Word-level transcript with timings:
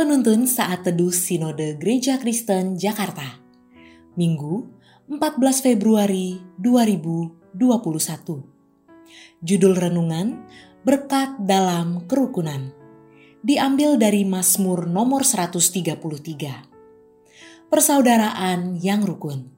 Penuntun 0.00 0.48
Saat 0.48 0.88
Teduh 0.88 1.12
Sinode 1.12 1.76
Gereja 1.76 2.16
Kristen 2.16 2.80
Jakarta. 2.80 3.36
Minggu 4.16 4.64
14 5.12 5.60
Februari 5.60 6.40
2021 6.56 7.52
Judul 9.44 9.74
Renungan 9.76 10.40
Berkat 10.88 11.44
dalam 11.44 12.08
Kerukunan. 12.08 12.72
Diambil 13.44 14.00
dari 14.00 14.24
Mazmur 14.24 14.88
nomor 14.88 15.20
133 15.20 16.00
Persaudaraan 17.68 18.80
yang 18.80 19.04
rukun. 19.04 19.52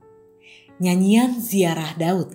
Nyanyian 0.83 1.39
Ziarah 1.39 1.95
Daud. 1.95 2.35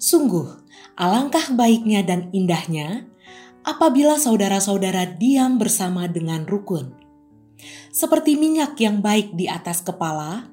Sungguh, 0.00 0.64
alangkah 0.96 1.52
baiknya 1.52 2.00
dan 2.08 2.32
indahnya 2.32 3.04
apabila 3.68 4.16
saudara-saudara 4.16 5.20
diam 5.20 5.60
bersama 5.60 6.08
dengan 6.08 6.48
rukun. 6.48 7.07
Seperti 7.90 8.38
minyak 8.38 8.78
yang 8.78 9.02
baik 9.02 9.34
di 9.34 9.50
atas 9.50 9.82
kepala, 9.82 10.46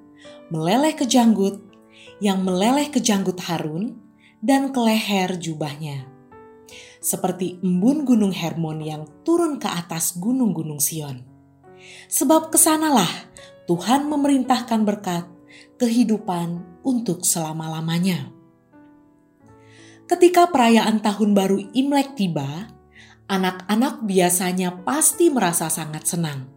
meleleh 0.49 0.93
ke 0.97 1.05
janggut, 1.05 1.61
yang 2.17 2.41
meleleh 2.41 2.89
ke 2.89 2.97
janggut 3.01 3.37
Harun, 3.45 3.97
dan 4.41 4.73
ke 4.73 4.79
leher 4.81 5.37
jubahnya. 5.37 6.09
Seperti 7.01 7.61
embun 7.61 8.01
gunung 8.05 8.33
Hermon 8.33 8.81
yang 8.81 9.05
turun 9.21 9.61
ke 9.61 9.69
atas 9.69 10.17
gunung-gunung 10.17 10.81
Sion. 10.81 11.21
Sebab 12.09 12.49
ke 12.49 12.57
sanalah 12.57 13.09
Tuhan 13.69 14.09
memerintahkan 14.09 14.81
berkat 14.81 15.25
kehidupan 15.77 16.81
untuk 16.81 17.21
selama-lamanya. 17.21 18.34
Ketika 20.05 20.49
perayaan 20.53 21.01
tahun 21.01 21.34
baru 21.34 21.57
Imlek 21.73 22.13
tiba, 22.13 22.69
anak-anak 23.25 24.05
biasanya 24.05 24.85
pasti 24.85 25.34
merasa 25.34 25.65
sangat 25.69 26.05
senang. 26.05 26.54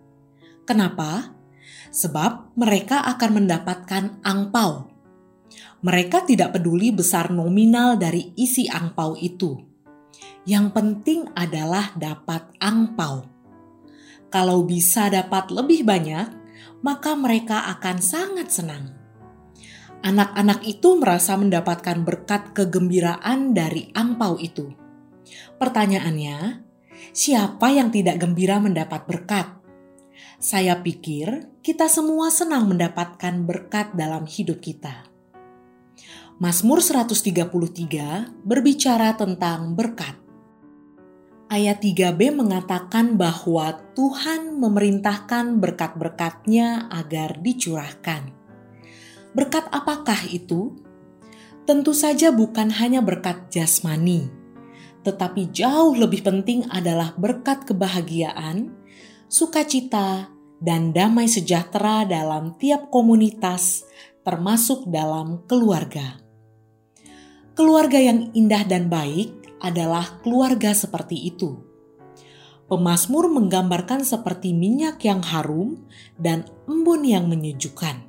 Kenapa? 0.68 1.32
Sebab 1.88 2.52
mereka 2.60 3.00
akan 3.00 3.40
mendapatkan 3.40 4.20
angpau. 4.20 4.92
Mereka 5.80 6.28
tidak 6.28 6.60
peduli 6.60 6.92
besar 6.92 7.32
nominal 7.32 7.96
dari 7.96 8.36
isi 8.36 8.68
angpau 8.68 9.16
itu. 9.16 9.56
Yang 10.44 10.66
penting 10.76 11.20
adalah 11.32 11.96
dapat 11.96 12.52
angpau. 12.60 13.24
Kalau 14.28 14.68
bisa 14.68 15.08
dapat 15.08 15.48
lebih 15.48 15.88
banyak, 15.88 16.36
maka 16.84 17.16
mereka 17.16 17.64
akan 17.72 17.96
sangat 18.04 18.52
senang. 18.52 18.92
Anak-anak 20.04 20.68
itu 20.68 21.00
merasa 21.00 21.32
mendapatkan 21.40 22.04
berkat 22.04 22.52
kegembiraan 22.52 23.56
dari 23.56 23.88
angpau 23.96 24.36
itu. 24.36 24.68
Pertanyaannya, 25.56 26.60
siapa 27.16 27.72
yang 27.72 27.88
tidak 27.88 28.20
gembira 28.20 28.60
mendapat 28.60 29.08
berkat? 29.08 29.57
Saya 30.38 30.78
pikir 30.78 31.50
kita 31.64 31.90
semua 31.90 32.30
senang 32.30 32.70
mendapatkan 32.70 33.42
berkat 33.42 33.92
dalam 33.98 34.24
hidup 34.24 34.62
kita. 34.62 35.08
Mazmur 36.38 36.78
133 36.78 37.50
berbicara 38.46 39.18
tentang 39.18 39.74
berkat. 39.74 40.14
Ayat 41.50 41.82
3b 41.82 42.30
mengatakan 42.30 43.18
bahwa 43.18 43.74
Tuhan 43.98 44.54
memerintahkan 44.60 45.58
berkat-berkatnya 45.58 46.86
agar 46.92 47.42
dicurahkan. 47.42 48.30
Berkat 49.34 49.66
apakah 49.74 50.22
itu? 50.30 50.78
Tentu 51.66 51.90
saja 51.96 52.30
bukan 52.30 52.70
hanya 52.70 53.02
berkat 53.02 53.50
jasmani, 53.50 54.30
tetapi 55.08 55.50
jauh 55.50 55.96
lebih 55.96 56.20
penting 56.20 56.68
adalah 56.68 57.16
berkat 57.16 57.64
kebahagiaan, 57.64 58.72
sukacita, 59.28 60.32
dan 60.58 60.90
damai 60.90 61.30
sejahtera 61.30 62.02
dalam 62.02 62.58
tiap 62.58 62.90
komunitas, 62.90 63.86
termasuk 64.26 64.88
dalam 64.90 65.46
keluarga. 65.46 66.18
Keluarga 67.54 67.98
yang 67.98 68.34
indah 68.34 68.66
dan 68.66 68.90
baik 68.90 69.34
adalah 69.62 70.18
keluarga 70.22 70.74
seperti 70.74 71.30
itu. 71.30 71.58
Pemasmur 72.68 73.32
menggambarkan 73.32 74.04
seperti 74.04 74.52
minyak 74.52 75.00
yang 75.00 75.24
harum 75.24 75.88
dan 76.20 76.44
embun 76.68 77.02
yang 77.02 77.26
menyejukkan. 77.26 78.04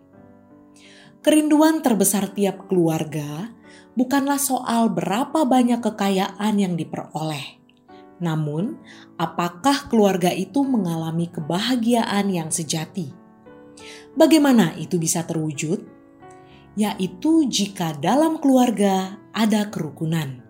Kerinduan 1.20 1.84
terbesar 1.84 2.32
tiap 2.36 2.68
keluarga 2.68 3.56
bukanlah 3.96 4.40
soal 4.40 4.92
berapa 4.92 5.48
banyak 5.48 5.84
kekayaan 5.84 6.56
yang 6.60 6.80
diperoleh. 6.80 7.59
Namun, 8.20 8.76
apakah 9.16 9.88
keluarga 9.88 10.32
itu 10.32 10.64
mengalami 10.64 11.32
kebahagiaan 11.32 12.28
yang 12.28 12.52
sejati? 12.52 13.12
Bagaimana 14.16 14.76
itu 14.76 15.00
bisa 15.00 15.24
terwujud? 15.24 15.80
Yaitu 16.76 17.48
jika 17.48 17.96
dalam 17.96 18.40
keluarga 18.44 19.20
ada 19.32 19.72
kerukunan. 19.72 20.44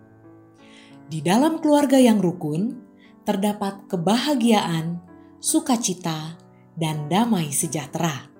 Di 1.10 1.22
dalam 1.22 1.58
keluarga 1.58 1.98
yang 1.98 2.22
rukun 2.22 2.78
terdapat 3.26 3.86
kebahagiaan, 3.86 5.02
sukacita, 5.38 6.38
dan 6.74 7.06
damai 7.06 7.50
sejahtera. 7.50 8.30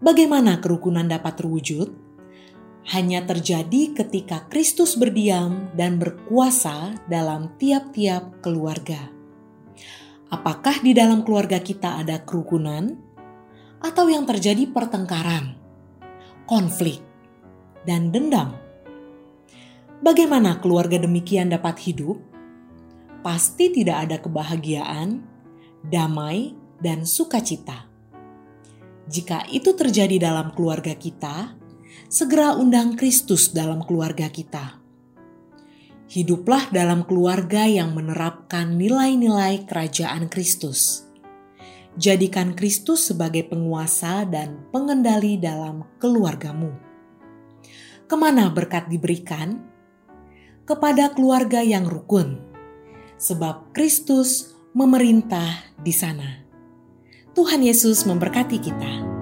Bagaimana 0.00 0.58
kerukunan 0.64 1.04
dapat 1.04 1.44
terwujud? 1.44 1.92
Hanya 2.90 3.22
terjadi 3.22 3.94
ketika 3.94 4.50
Kristus 4.50 4.98
berdiam 4.98 5.70
dan 5.78 6.02
berkuasa 6.02 6.98
dalam 7.06 7.54
tiap-tiap 7.54 8.42
keluarga. 8.42 9.14
Apakah 10.26 10.82
di 10.82 10.90
dalam 10.90 11.22
keluarga 11.22 11.62
kita 11.62 12.02
ada 12.02 12.26
kerukunan, 12.26 12.98
atau 13.78 14.10
yang 14.10 14.26
terjadi 14.26 14.66
pertengkaran, 14.74 15.54
konflik, 16.50 16.98
dan 17.86 18.10
dendam? 18.10 18.58
Bagaimana 20.02 20.58
keluarga 20.58 20.98
demikian 20.98 21.54
dapat 21.54 21.78
hidup? 21.86 22.18
Pasti 23.22 23.70
tidak 23.70 24.10
ada 24.10 24.16
kebahagiaan, 24.18 25.22
damai, 25.86 26.58
dan 26.82 27.06
sukacita. 27.06 27.86
Jika 29.06 29.46
itu 29.46 29.78
terjadi 29.78 30.18
dalam 30.18 30.50
keluarga 30.56 30.96
kita, 30.98 31.59
segera 32.10 32.58
undang 32.58 32.98
Kristus 32.98 33.54
dalam 33.54 33.82
keluarga 33.86 34.26
kita. 34.26 34.80
Hiduplah 36.10 36.74
dalam 36.74 37.06
keluarga 37.06 37.70
yang 37.70 37.94
menerapkan 37.94 38.74
nilai-nilai 38.74 39.62
kerajaan 39.70 40.26
Kristus. 40.26 41.06
Jadikan 41.94 42.58
Kristus 42.58 43.10
sebagai 43.10 43.46
penguasa 43.46 44.26
dan 44.26 44.66
pengendali 44.74 45.38
dalam 45.38 45.86
keluargamu. 46.02 46.74
Ke 48.10 48.18
mana 48.18 48.50
berkat 48.50 48.90
diberikan? 48.90 49.62
Kepada 50.66 51.14
keluarga 51.14 51.62
yang 51.62 51.86
rukun, 51.86 52.42
sebab 53.18 53.70
Kristus 53.70 54.54
memerintah 54.74 55.66
di 55.78 55.94
sana. 55.94 56.42
Tuhan 57.34 57.62
Yesus 57.62 58.02
memberkati 58.06 58.58
kita. 58.58 59.19